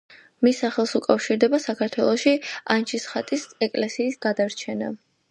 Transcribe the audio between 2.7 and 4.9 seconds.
ანჩისხატის ეკლესიის გადარჩენა.